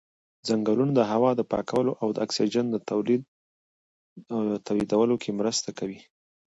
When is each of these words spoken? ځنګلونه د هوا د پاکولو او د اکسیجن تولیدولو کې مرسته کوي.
ځنګلونه 0.47 0.91
د 0.95 1.01
هوا 1.11 1.31
د 1.35 1.41
پاکولو 1.51 1.93
او 2.01 2.07
د 2.13 2.17
اکسیجن 2.25 2.65
تولیدولو 4.67 5.15
کې 5.23 5.31
مرسته 5.39 5.69
کوي. 5.79 5.99